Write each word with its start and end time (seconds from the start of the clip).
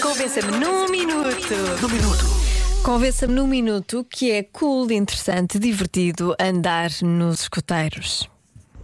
Convença-me 0.00 0.56
num 0.56 0.88
minuto. 0.88 1.54
No 1.82 1.88
minuto. 1.90 2.24
Convença-me 2.82 3.34
num 3.34 3.46
minuto 3.46 4.02
que 4.08 4.30
é 4.30 4.42
cool, 4.42 4.90
interessante, 4.90 5.58
divertido 5.58 6.34
andar 6.40 6.88
nos 7.02 7.42
escoteiros. 7.42 8.26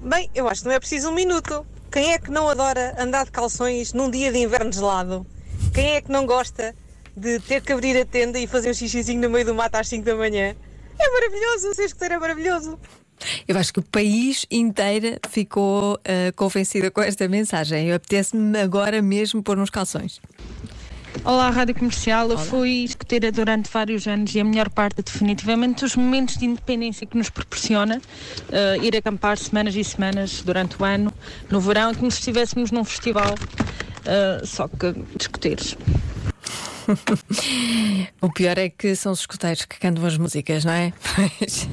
Bem, 0.00 0.30
eu 0.36 0.48
acho 0.48 0.62
que 0.62 0.68
não 0.68 0.74
é 0.76 0.78
preciso 0.78 1.08
um 1.08 1.12
minuto. 1.12 1.66
Quem 1.90 2.12
é 2.12 2.20
que 2.20 2.30
não 2.30 2.48
adora 2.48 2.94
andar 3.02 3.24
de 3.24 3.32
calções 3.32 3.92
num 3.92 4.08
dia 4.08 4.30
de 4.30 4.38
inverno 4.38 4.72
gelado? 4.72 5.26
Quem 5.74 5.96
é 5.96 6.00
que 6.00 6.12
não 6.12 6.24
gosta 6.24 6.72
de 7.16 7.40
ter 7.40 7.60
que 7.60 7.72
abrir 7.72 8.00
a 8.00 8.04
tenda 8.04 8.38
e 8.38 8.46
fazer 8.46 8.70
um 8.70 8.74
xixizinho 8.74 9.20
no 9.20 9.30
meio 9.30 9.44
do 9.44 9.56
mato 9.56 9.74
às 9.74 9.88
5 9.88 10.04
da 10.04 10.14
manhã? 10.14 10.54
É 11.00 11.10
maravilhoso, 11.10 11.74
ser 11.74 11.86
escoteiro 11.86 12.14
é 12.14 12.18
maravilhoso. 12.20 12.78
Eu 13.46 13.56
acho 13.58 13.72
que 13.72 13.80
o 13.80 13.82
país 13.82 14.46
inteiro 14.50 15.18
ficou 15.28 15.98
ah, 16.04 16.32
convencido 16.34 16.90
com 16.90 17.00
esta 17.00 17.28
mensagem. 17.28 17.92
Apetece-me 17.92 18.58
agora 18.58 19.00
mesmo 19.02 19.42
pôr 19.42 19.56
nos 19.56 19.70
calções. 19.70 20.20
Olá, 21.24 21.50
Rádio 21.50 21.74
Comercial. 21.74 22.30
Eu 22.30 22.38
fui 22.38 22.84
escoteira 22.84 23.32
durante 23.32 23.70
vários 23.70 24.06
anos 24.06 24.34
e 24.34 24.40
a 24.40 24.44
melhor 24.44 24.70
parte, 24.70 25.02
definitivamente, 25.02 25.84
os 25.84 25.96
momentos 25.96 26.36
de 26.36 26.46
independência 26.46 27.06
que 27.06 27.16
nos 27.16 27.28
proporciona 27.28 28.00
eh, 28.50 28.78
ir 28.82 28.96
acampar 28.96 29.36
semanas 29.36 29.74
e 29.74 29.82
semanas 29.82 30.42
durante 30.42 30.80
o 30.80 30.84
ano, 30.84 31.12
no 31.50 31.60
verão, 31.60 31.94
como 31.94 32.10
se 32.10 32.18
estivéssemos 32.18 32.70
num 32.70 32.84
festival, 32.84 33.34
eh, 34.04 34.42
só 34.44 34.68
que 34.68 34.92
de 34.92 35.22
escoteiros. 35.22 35.76
O 38.20 38.32
pior 38.32 38.56
é 38.56 38.70
que 38.70 38.96
são 38.96 39.12
os 39.12 39.20
escoteiros 39.20 39.66
que 39.66 39.78
cantam 39.78 40.06
as 40.06 40.16
músicas, 40.16 40.64
não 40.64 40.72
é? 40.72 40.92
Pois. 41.38 41.68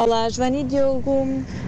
Olá, 0.00 0.30
Joana 0.30 0.56
e 0.56 0.64
Diogo. 0.64 1.26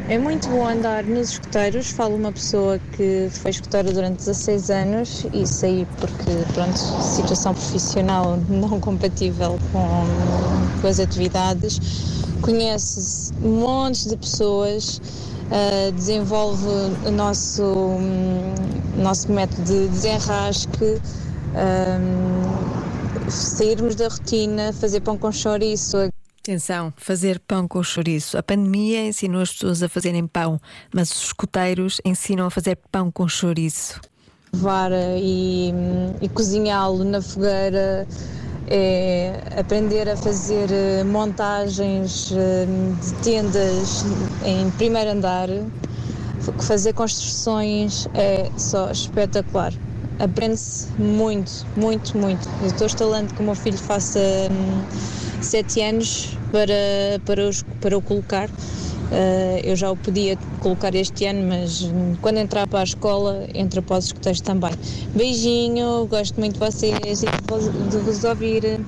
É 0.08 0.16
muito 0.16 0.48
bom 0.48 0.66
andar 0.66 1.04
nos 1.04 1.32
escoteiros. 1.32 1.90
Falo 1.90 2.16
uma 2.16 2.32
pessoa 2.32 2.78
que 2.96 3.28
foi 3.30 3.50
escoteira 3.50 3.92
durante 3.92 4.16
16 4.16 4.70
anos 4.70 5.26
e 5.34 5.46
saí 5.46 5.86
porque, 6.00 6.30
pronto, 6.54 6.78
situação 6.78 7.52
profissional 7.52 8.38
não 8.48 8.80
compatível 8.80 9.58
com, 9.70 10.80
com 10.80 10.88
as 10.88 10.98
atividades. 10.98 11.78
Conhece 12.40 13.34
montes 13.34 14.06
de 14.06 14.16
pessoas, 14.16 14.98
ah, 15.50 15.90
desenvolve 15.90 16.66
o 17.04 17.10
nosso, 17.10 17.62
hum, 17.62 18.54
nosso 18.96 19.30
método 19.30 19.62
de 19.62 19.88
desenrasque. 19.88 21.02
hum, 21.54 22.72
sairmos 23.28 23.94
da 23.94 24.08
rotina, 24.08 24.72
fazer 24.72 25.00
pão 25.00 25.18
com 25.18 25.30
chouriço, 25.30 25.98
Atenção, 26.42 26.92
fazer 26.96 27.38
pão 27.38 27.68
com 27.68 27.80
chouriço. 27.84 28.36
A 28.36 28.42
pandemia 28.42 29.06
ensinou 29.06 29.42
as 29.42 29.52
pessoas 29.52 29.80
a 29.80 29.88
fazerem 29.88 30.26
pão, 30.26 30.60
mas 30.92 31.08
os 31.12 31.26
escoteiros 31.26 32.00
ensinam 32.04 32.46
a 32.46 32.50
fazer 32.50 32.76
pão 32.90 33.12
com 33.12 33.28
chouriço. 33.28 34.00
levar 34.52 34.90
e, 34.90 35.72
e 36.20 36.28
cozinhá-lo 36.28 37.04
na 37.04 37.22
fogueira, 37.22 38.08
é 38.66 39.40
aprender 39.56 40.08
a 40.08 40.16
fazer 40.16 40.68
eh, 40.72 41.04
montagens 41.04 42.32
eh, 42.32 42.66
de 43.00 43.14
tendas 43.22 44.04
em 44.44 44.68
primeiro 44.72 45.12
andar, 45.12 45.48
fazer 46.58 46.92
construções 46.92 48.08
é 48.14 48.50
só 48.58 48.90
espetacular. 48.90 49.72
Aprende-se 50.18 50.88
muito, 50.98 51.64
muito, 51.76 52.18
muito. 52.18 52.48
Eu 52.62 52.66
estou 52.66 52.88
estalando 52.88 53.32
que 53.32 53.40
o 53.40 53.44
meu 53.44 53.54
filho 53.54 53.78
faça 53.78 54.18
hum, 54.18 54.82
sete 55.44 55.80
anos 55.80 56.36
para, 56.50 57.20
para, 57.24 57.48
os, 57.48 57.62
para 57.80 57.96
o 57.96 58.02
colocar. 58.02 58.48
Uh, 58.48 59.60
eu 59.62 59.76
já 59.76 59.90
o 59.90 59.96
podia 59.96 60.38
colocar 60.60 60.94
este 60.94 61.26
ano, 61.26 61.46
mas 61.46 61.86
quando 62.22 62.38
entrar 62.38 62.66
para 62.66 62.80
a 62.80 62.84
escola, 62.84 63.46
entra 63.54 63.82
para 63.82 63.98
os 63.98 64.06
escuteiros 64.06 64.40
também. 64.40 64.70
Beijinho, 65.14 66.06
gosto 66.06 66.40
muito 66.40 66.54
de 66.54 66.58
vocês 66.60 67.22
e 67.22 67.26
de 67.26 67.42
vos- 67.46 67.90
de 67.90 67.98
vos 67.98 68.24
ouvir. 68.24 68.80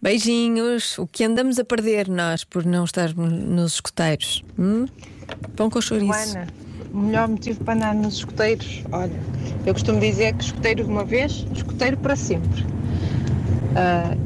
Beijinhos. 0.00 0.98
O 0.98 1.06
que 1.06 1.22
andamos 1.24 1.58
a 1.58 1.64
perder 1.64 2.08
nós 2.08 2.44
por 2.44 2.64
não 2.64 2.84
estarmos 2.84 3.30
nos 3.30 3.74
escoteiros? 3.74 4.42
Hum? 4.58 4.86
Pão 5.54 5.68
com 5.68 5.80
chouriço. 5.80 6.38
Ana, 6.38 6.46
o 6.92 6.98
melhor 6.98 7.28
motivo 7.28 7.62
para 7.62 7.74
andar 7.74 7.94
nos 7.94 8.14
escoteiros, 8.14 8.82
olha, 8.90 9.12
eu 9.66 9.74
costumo 9.74 10.00
dizer 10.00 10.34
que 10.34 10.44
escoteiro 10.44 10.84
de 10.84 10.90
uma 10.90 11.04
vez, 11.04 11.44
escoteiro 11.54 11.98
para 11.98 12.16
sempre. 12.16 12.64
Ah, 13.76 14.16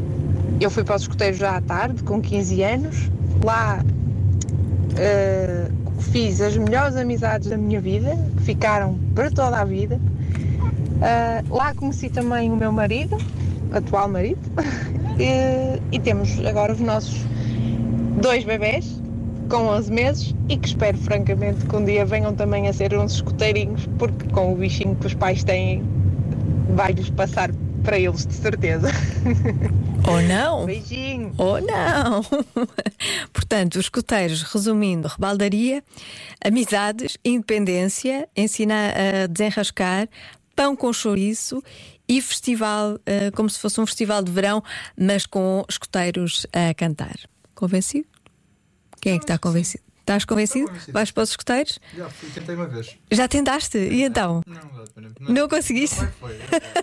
eu 0.63 0.71
fui 0.71 0.85
para 0.85 0.97
os 0.97 1.03
escoteiros 1.03 1.39
já 1.39 1.57
à 1.57 1.61
tarde, 1.61 2.03
com 2.03 2.21
15 2.21 2.63
anos, 2.63 3.11
lá 3.45 3.85
ah, 4.97 5.71
fiz 5.99 6.41
as 6.41 6.57
melhores 6.57 6.97
amizades 6.97 7.49
da 7.49 7.57
minha 7.57 7.81
vida, 7.81 8.17
que 8.37 8.43
ficaram 8.43 8.99
para 9.15 9.31
toda 9.31 9.59
a 9.59 9.65
vida. 9.65 10.01
Ah, 11.01 11.43
lá 11.51 11.75
conheci 11.75 12.09
também 12.09 12.51
o 12.51 12.57
meu 12.57 12.73
marido, 12.73 13.17
atual 13.73 14.09
marido, 14.09 14.41
e, 15.19 15.81
e 15.95 15.99
temos 15.99 16.39
agora 16.47 16.73
os 16.73 16.81
nossos 16.81 17.25
dois 18.21 18.45
bebés 18.45 19.01
com 19.49 19.67
11 19.67 19.93
meses 19.93 20.35
e 20.49 20.57
que 20.57 20.69
espero 20.69 20.97
francamente 20.97 21.67
que 21.67 21.77
um 21.77 21.85
dia 21.85 22.07
venham 22.07 22.35
também 22.35 22.69
a 22.69 22.73
ser 22.73 22.97
uns 22.97 23.15
escoteirinhos, 23.15 23.87
porque 23.99 24.29
com 24.29 24.53
o 24.53 24.57
bichinho 24.57 24.95
que 24.97 25.07
os 25.07 25.15
pais 25.15 25.45
têm 25.45 25.83
vai-lhes 26.75 27.11
passar 27.11 27.51
para 27.83 27.99
eles 27.99 28.27
de 28.27 28.35
certeza. 28.35 28.89
Ou 30.09 30.23
não? 30.23 30.67
Beijinho! 30.67 31.35
Ou 31.39 31.61
não! 31.61 32.23
Portanto, 33.33 33.77
os 33.77 33.87
escoteiros, 33.87 34.43
resumindo, 34.43 35.09
rebaldaria, 35.09 35.83
amizades, 36.45 37.17
independência, 37.25 38.29
ensina 38.37 38.93
a 38.93 39.27
desenrascar, 39.27 40.09
pão 40.55 40.75
com 40.77 40.93
chouriço 40.93 41.63
e 42.09 42.21
festival, 42.21 42.99
eh, 43.07 43.31
como 43.31 43.49
se 43.49 43.59
fosse 43.59 43.81
um 43.81 43.87
festival 43.87 44.23
de 44.23 44.31
verão, 44.31 44.63
mas 44.99 45.27
com 45.27 45.65
escoteiros 45.69 46.47
a 46.53 46.75
cantar. 46.75 47.17
Convencido? 47.55 48.07
Quem 49.01 49.15
é 49.15 49.19
que 49.19 49.25
está 49.25 49.39
convencido? 49.39 49.85
Estás 50.03 50.25
convencido? 50.25 50.67
convencido. 50.67 50.93
Vais 50.93 51.11
para 51.13 51.23
os 51.23 51.31
escoteiros? 51.31 51.79
Já 51.97 52.09
fui, 52.11 52.29
tentei 52.31 52.57
uma 52.57 52.67
vez. 52.67 52.99
Já 53.11 53.29
tentaste? 53.29 53.79
E 53.79 54.03
então? 54.03 54.43
Não, 54.47 54.83
exatamente. 54.83 55.15
Não 55.21 55.49
conseguiste? 55.49 56.01
Não 56.01 56.13
foi. 56.13 56.37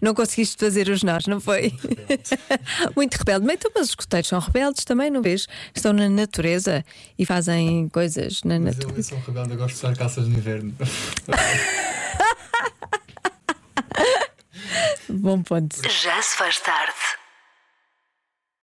Não 0.00 0.14
conseguiste 0.14 0.56
fazer 0.58 0.88
os 0.88 1.02
nós, 1.02 1.26
não 1.26 1.40
foi? 1.40 1.72
Muito 2.96 3.14
rebelde. 3.16 3.46
Mas, 3.46 3.54
então, 3.56 3.70
mas 3.74 3.84
os 3.84 3.90
escoteiros 3.90 4.28
são 4.28 4.38
rebeldes 4.38 4.84
também, 4.84 5.10
não 5.10 5.22
vês? 5.22 5.46
Estão 5.74 5.92
na 5.92 6.08
natureza 6.08 6.84
e 7.18 7.24
fazem 7.26 7.88
coisas 7.88 8.42
na 8.44 8.58
Mas 8.58 8.78
eu, 8.78 8.86
natureza. 8.86 8.98
eu 8.98 9.02
sou 9.02 9.18
um 9.18 9.20
rebelde, 9.22 9.50
eu 9.52 9.56
gosto 9.58 9.74
de 9.74 9.84
usar 9.84 9.96
calças 9.96 10.24
de 10.26 10.30
inverno. 10.30 10.74
Bom 15.08 15.42
ponto. 15.42 15.76
Já 15.88 16.22
se 16.22 16.36
faz 16.36 16.60
tarde. 16.60 16.94